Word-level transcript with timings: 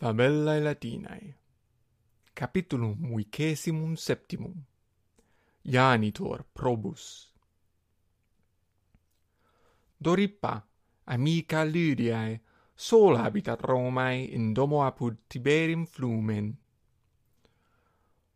Fabellae 0.00 0.60
Latinae 0.62 1.34
Capitulum 2.34 2.96
vicesimum 3.14 3.98
septimum 3.98 4.54
Janitor 5.62 6.46
probus 6.54 7.34
Dorippa, 10.02 10.62
amica 11.04 11.64
Lydiae, 11.64 12.40
sol 12.74 13.18
habitat 13.18 13.60
Romae 13.60 14.24
in 14.32 14.54
domo 14.54 14.80
apud 14.86 15.18
Tiberim 15.28 15.86
flumen. 15.86 16.56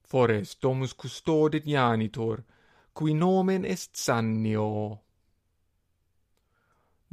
Fores 0.03 0.57
domus 0.61 0.93
custodit 0.93 1.65
Janitor, 1.65 2.45
cui 2.93 3.15
nomen 3.15 3.65
est 3.65 3.97
Sannio 3.97 5.04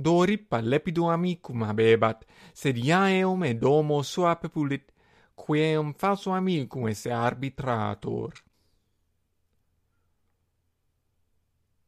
dorippa 0.01 0.61
lepido 0.61 1.09
amicum 1.09 1.63
habebat, 1.63 2.25
sed 2.53 2.77
iaeum 2.77 3.43
edomo 3.43 4.01
sua 4.03 4.35
pepulit, 4.35 4.91
queum 5.35 5.93
falso 5.93 6.31
amicum 6.31 6.87
esse 6.87 7.11
arbitrator. 7.11 8.33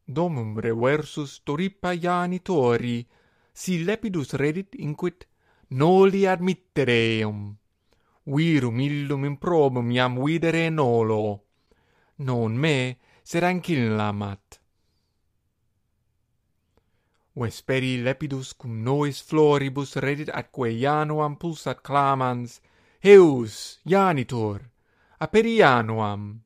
Domum 0.06 0.58
reversus 0.58 1.40
dorippa 1.44 1.92
ianitori, 1.92 3.06
si 3.52 3.84
lepidus 3.84 4.34
redit 4.34 4.74
inquit, 4.74 5.26
noli 5.70 6.26
admittereum. 6.26 7.56
Virum 8.26 8.80
illum 8.80 9.24
improbum 9.24 9.90
iam 9.90 10.22
videre 10.22 10.68
nolo. 10.70 11.44
Non 12.16 12.56
me, 12.56 12.98
sed 13.22 13.42
ancillam. 13.42 14.38
Vesperi 17.34 18.02
lepidus 18.02 18.52
cum 18.54 18.82
nois 18.82 19.20
floribus 19.28 19.96
redit 20.04 20.30
atque 20.30 20.70
Januam 20.78 21.34
pulsat 21.36 21.82
clamans, 21.82 22.60
Heus, 23.02 23.80
Janitor, 23.84 24.60
aperi 25.18 25.56
Januam, 25.58 26.40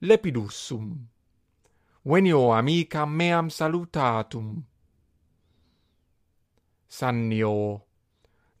lepidus 0.00 0.54
sum. 0.66 0.88
Venio 2.04 2.52
amicam 2.52 3.10
meam 3.14 3.46
salutatum. 3.50 4.64
Sannio, 6.88 7.86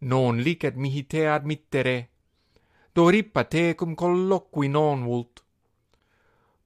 non 0.00 0.38
licet 0.38 0.76
mihi 0.76 1.02
te 1.06 1.26
admittere, 1.26 1.98
Dorippa 2.98 3.44
te 3.44 3.74
cum 3.78 3.94
colloqui 3.94 4.66
non 4.68 5.04
vult. 5.06 5.44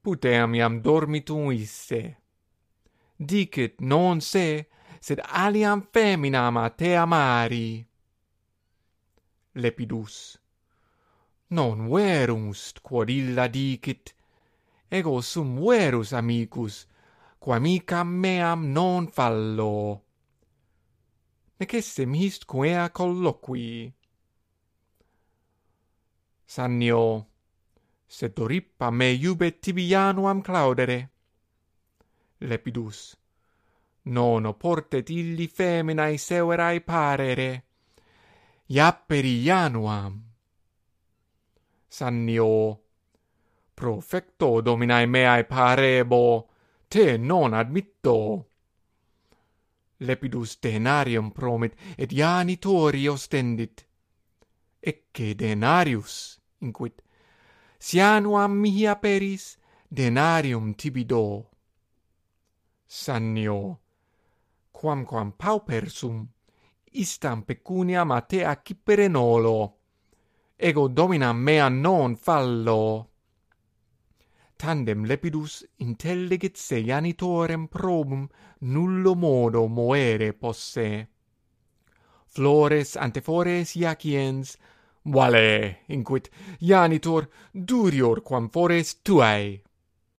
Puteam 0.01 0.55
iam 0.57 0.79
dormitum 0.81 1.51
isse. 1.51 2.01
Dicit 3.29 3.81
non 3.81 4.19
se, 4.19 4.47
sed 5.03 5.19
aliam 5.43 5.81
feminam 5.93 6.57
a 6.57 6.69
te 6.69 6.95
amari. 6.95 7.85
Lepidus 9.55 10.37
Non 11.49 11.89
verumst, 11.91 12.79
quod 12.81 13.09
illa 13.09 13.49
dicit, 13.51 14.13
ego 14.89 15.19
sum 15.21 15.57
verus 15.59 16.13
amicus, 16.13 16.87
quam 17.37 17.59
amicam 17.59 18.13
meam 18.23 18.71
non 18.71 19.07
fallo. 19.11 20.01
Nec 21.59 21.73
essem 21.73 22.15
hist 22.15 22.47
quea 22.47 22.89
colloqui. 22.89 23.91
Sannio, 26.47 27.03
sed 28.07 28.33
Dorippa 28.37 28.89
me 28.89 29.11
iube 29.11 29.51
tibianuam 29.59 30.41
claudere. 30.41 30.99
Lepidus 32.39 33.17
nono 34.03 34.53
portet 34.53 35.09
illi 35.09 35.47
feminae 35.47 36.17
severae 36.17 36.81
parere, 36.81 37.63
iapperi 38.67 39.43
januam. 39.43 40.21
Sannio, 41.87 42.81
profecto 43.73 44.61
dominae 44.61 45.05
meae 45.05 45.43
parebo, 45.45 46.49
te 46.87 47.17
non 47.17 47.53
admitto. 47.53 48.49
Lepidus 49.97 50.57
denarium 50.59 51.31
promit, 51.31 51.75
et 51.95 52.11
janitori 52.11 53.07
ostendit. 53.07 53.85
Ecce 54.81 55.35
denarius, 55.35 56.41
inquit, 56.59 57.01
sianuam 57.79 58.57
mihi 58.59 58.87
aperis, 58.87 59.57
denarium 59.87 60.73
tibi 60.75 61.05
do. 61.05 61.49
Sannio, 62.85 63.82
quamquam 64.83 65.31
paupersum 65.41 66.17
istam 67.03 67.39
pecuniam 67.47 68.11
a 68.11 68.19
te 68.29 68.39
accipere 68.53 69.07
nolo 69.07 69.57
ego 70.57 70.87
dominam 70.87 71.37
mea 71.37 71.67
non 71.69 72.15
fallo. 72.15 73.09
Tandem 74.55 75.03
lepidus 75.03 75.65
intelligit 75.77 76.55
se 76.55 76.77
janitorem 76.89 77.67
probum 77.67 78.29
nullo 78.59 79.13
modo 79.15 79.67
moere 79.67 80.31
posse. 80.33 81.07
Flores 82.27 82.95
antefores 82.95 83.75
iaciens 83.75 84.57
vale 85.03 85.83
inquit 85.87 86.29
janitor 86.61 87.27
durior 87.51 88.21
quam 88.21 88.47
fores 88.49 89.01
tuae. 89.03 89.61